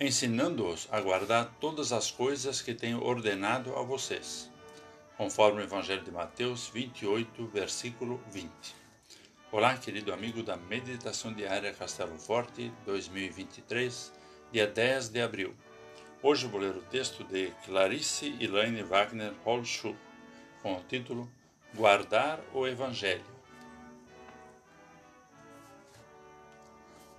ensinando-os 0.00 0.88
a 0.90 0.98
guardar 0.98 1.54
todas 1.60 1.92
as 1.92 2.10
coisas 2.10 2.62
que 2.62 2.72
tenho 2.72 3.04
ordenado 3.04 3.76
a 3.76 3.82
vocês, 3.82 4.50
conforme 5.14 5.60
o 5.60 5.62
Evangelho 5.62 6.02
de 6.02 6.10
Mateus 6.10 6.68
28, 6.68 7.46
versículo 7.48 8.18
20. 8.30 8.50
Olá, 9.52 9.76
querido 9.76 10.10
amigo 10.10 10.42
da 10.42 10.56
Meditação 10.56 11.34
Diária 11.34 11.74
Castelo 11.74 12.18
Forte 12.18 12.72
2023, 12.86 14.10
dia 14.50 14.66
10 14.66 15.10
de 15.10 15.20
abril. 15.20 15.54
Hoje 16.22 16.46
vou 16.46 16.62
ler 16.62 16.74
o 16.74 16.82
texto 16.82 17.22
de 17.22 17.52
Clarice 17.66 18.34
Elaine 18.40 18.82
Wagner 18.82 19.34
Holschuh, 19.44 19.94
com 20.62 20.76
o 20.76 20.82
título 20.84 21.30
Guardar 21.74 22.40
o 22.54 22.66
Evangelho. 22.66 23.24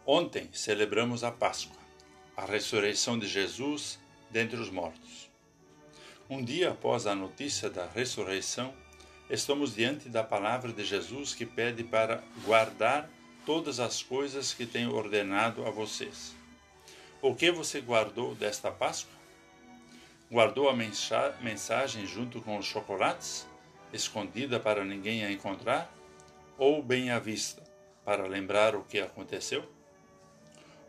Ontem 0.04 0.50
celebramos 0.52 1.24
a 1.24 1.32
Páscoa, 1.32 1.81
a 2.42 2.46
ressurreição 2.46 3.20
de 3.20 3.28
Jesus 3.28 4.00
dentre 4.32 4.60
os 4.60 4.72
mortos. 4.72 5.30
Um 6.28 6.44
dia 6.44 6.72
após 6.72 7.06
a 7.06 7.14
notícia 7.14 7.70
da 7.70 7.86
ressurreição, 7.86 8.74
estamos 9.30 9.76
diante 9.76 10.10
da 10.10 10.24
palavra 10.24 10.74
de 10.74 10.84
Jesus 10.84 11.36
que 11.36 11.46
pede 11.46 11.84
para 11.84 12.24
guardar 12.44 13.08
todas 13.46 13.80
as 13.80 14.02
coisas 14.02 14.56
que 14.56 14.66
tenho 14.66 14.96
ordenado 14.96 15.68
a 15.68 15.70
vocês. 15.70 16.36
O 17.22 17.36
que 17.36 17.52
você 17.52 17.80
guardou 17.80 18.34
desta 18.34 18.72
Páscoa? 18.72 19.14
Guardou 20.32 20.68
a 20.68 20.74
mensagem 20.74 22.08
junto 22.08 22.42
com 22.42 22.58
os 22.58 22.66
chocolates, 22.66 23.46
escondida 23.94 24.60
para 24.60 24.84
ninguém 24.84 25.24
a 25.24 25.32
encontrar? 25.32 25.94
Ou 26.58 26.82
bem 26.82 27.12
à 27.12 27.20
vista, 27.20 27.62
para 28.04 28.26
lembrar 28.26 28.76
o 28.76 28.84
que 28.84 29.00
aconteceu? 29.00 29.64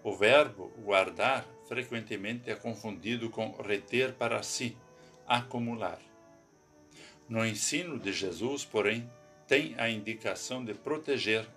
O 0.04 0.16
verbo 0.16 0.72
guardar 0.78 1.46
frequentemente 1.68 2.50
é 2.50 2.54
confundido 2.54 3.30
com 3.30 3.52
reter 3.62 4.14
para 4.14 4.42
si, 4.42 4.76
acumular. 5.26 6.00
No 7.28 7.46
ensino 7.46 7.98
de 7.98 8.12
Jesus, 8.12 8.64
porém, 8.64 9.08
tem 9.46 9.74
a 9.78 9.88
indicação 9.88 10.64
de 10.64 10.74
proteger, 10.74 11.48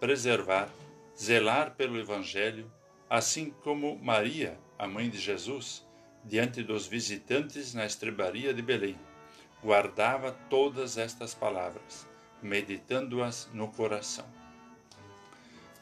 preservar, 0.00 0.68
zelar 1.16 1.74
pelo 1.76 1.98
Evangelho, 1.98 2.70
assim 3.08 3.50
como 3.62 3.96
Maria, 3.96 4.58
a 4.78 4.88
mãe 4.88 5.08
de 5.08 5.18
Jesus, 5.18 5.86
diante 6.24 6.62
dos 6.62 6.86
visitantes 6.86 7.72
na 7.72 7.86
estrebaria 7.86 8.52
de 8.52 8.62
Belém, 8.62 8.98
guardava 9.62 10.32
todas 10.50 10.98
estas 10.98 11.34
palavras, 11.34 12.08
meditando-as 12.42 13.48
no 13.52 13.68
coração. 13.68 14.41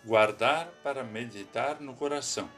Guardar 0.02 0.66
para 0.82 1.04
meditar 1.04 1.78
no 1.78 1.94
coração 1.94 2.50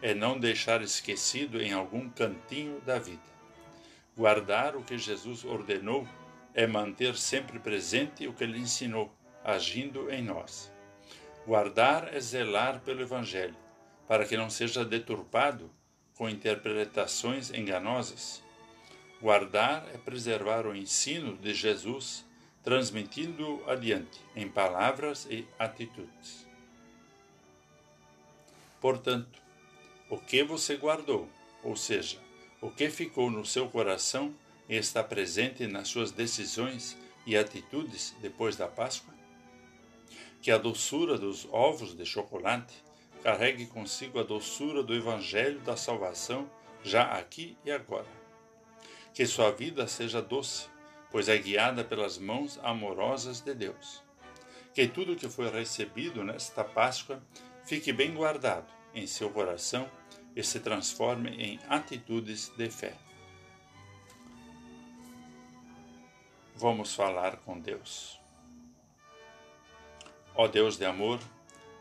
é 0.00 0.14
não 0.14 0.40
deixar 0.40 0.80
esquecido 0.80 1.60
em 1.60 1.70
algum 1.70 2.08
cantinho 2.08 2.80
da 2.80 2.98
vida. 2.98 3.20
Guardar 4.16 4.74
o 4.74 4.82
que 4.82 4.96
Jesus 4.96 5.44
ordenou 5.44 6.08
é 6.54 6.66
manter 6.66 7.14
sempre 7.16 7.58
presente 7.58 8.26
o 8.26 8.32
que 8.32 8.44
ele 8.44 8.58
ensinou, 8.58 9.14
agindo 9.44 10.10
em 10.10 10.22
nós. 10.22 10.72
Guardar 11.46 12.14
é 12.14 12.18
zelar 12.18 12.80
pelo 12.80 13.02
Evangelho, 13.02 13.56
para 14.08 14.24
que 14.24 14.34
não 14.34 14.48
seja 14.48 14.82
deturpado 14.82 15.70
com 16.14 16.30
interpretações 16.30 17.50
enganosas. 17.50 18.42
Guardar 19.20 19.86
é 19.94 19.98
preservar 19.98 20.66
o 20.66 20.74
ensino 20.74 21.36
de 21.36 21.52
Jesus, 21.52 22.24
transmitindo-o 22.62 23.68
adiante 23.70 24.18
em 24.34 24.48
palavras 24.48 25.26
e 25.30 25.46
atitudes. 25.58 26.45
Portanto, 28.86 29.42
o 30.08 30.16
que 30.16 30.44
você 30.44 30.76
guardou, 30.76 31.28
ou 31.60 31.74
seja, 31.74 32.20
o 32.60 32.70
que 32.70 32.88
ficou 32.88 33.28
no 33.28 33.44
seu 33.44 33.68
coração 33.68 34.32
e 34.68 34.76
está 34.76 35.02
presente 35.02 35.66
nas 35.66 35.88
suas 35.88 36.12
decisões 36.12 36.96
e 37.26 37.36
atitudes 37.36 38.14
depois 38.22 38.54
da 38.54 38.68
Páscoa? 38.68 39.12
Que 40.40 40.52
a 40.52 40.56
doçura 40.56 41.18
dos 41.18 41.48
ovos 41.50 41.96
de 41.96 42.06
chocolate 42.06 42.76
carregue 43.24 43.66
consigo 43.66 44.20
a 44.20 44.22
doçura 44.22 44.84
do 44.84 44.94
Evangelho 44.94 45.58
da 45.62 45.76
salvação 45.76 46.48
já 46.84 47.10
aqui 47.10 47.58
e 47.64 47.72
agora. 47.72 48.06
Que 49.12 49.26
sua 49.26 49.50
vida 49.50 49.88
seja 49.88 50.22
doce, 50.22 50.68
pois 51.10 51.28
é 51.28 51.36
guiada 51.36 51.82
pelas 51.82 52.18
mãos 52.18 52.56
amorosas 52.62 53.40
de 53.40 53.52
Deus. 53.52 54.00
Que 54.72 54.86
tudo 54.86 55.16
que 55.16 55.28
foi 55.28 55.50
recebido 55.50 56.22
nesta 56.22 56.62
Páscoa 56.62 57.20
fique 57.64 57.92
bem 57.92 58.14
guardado 58.14 58.75
em 58.96 59.06
seu 59.06 59.30
coração 59.30 59.88
e 60.34 60.42
se 60.42 60.58
transforme 60.58 61.30
em 61.30 61.60
atitudes 61.68 62.48
de 62.56 62.68
fé. 62.68 62.94
Vamos 66.56 66.94
falar 66.94 67.36
com 67.36 67.60
Deus. 67.60 68.18
Ó 70.34 70.48
Deus 70.48 70.78
de 70.78 70.86
amor, 70.86 71.20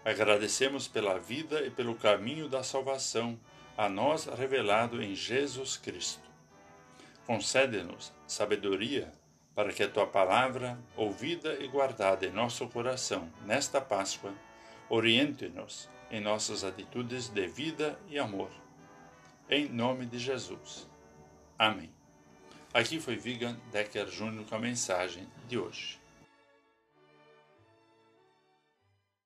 agradecemos 0.04 0.88
pela 0.88 1.18
vida 1.18 1.66
e 1.66 1.72
pelo 1.72 1.96
caminho 1.96 2.48
da 2.50 2.62
salvação 2.62 3.40
a 3.78 3.90
nós 3.90 4.26
revelado 4.26 5.02
em 5.02 5.16
Jesus 5.16 5.78
Cristo. 5.78 6.24
Concede-nos 7.26 8.14
sabedoria 8.28 9.14
para 9.56 9.72
que 9.72 9.84
a 9.84 9.90
tua 9.90 10.06
palavra, 10.06 10.78
ouvida 10.98 11.54
e 11.64 11.68
guardada 11.68 12.26
em 12.26 12.32
nosso 12.32 12.68
coração 12.68 13.32
nesta 13.46 13.80
Páscoa, 13.80 14.34
oriente-nos 14.90 15.90
em 16.16 16.22
nossas 16.22 16.64
atitudes 16.64 17.28
de 17.28 17.46
vida 17.46 18.00
e 18.08 18.18
amor. 18.18 18.50
Em 19.50 19.68
nome 19.68 20.06
de 20.06 20.18
Jesus. 20.18 20.88
Amém. 21.60 21.92
Aqui 22.74 23.02
foi 23.02 23.18
Vigan 23.18 23.58
Decker 23.70 24.08
Júnior 24.08 24.46
com 24.46 24.56
a 24.56 24.60
mensagem 24.60 25.28
de 25.46 25.58
hoje. 25.58 26.00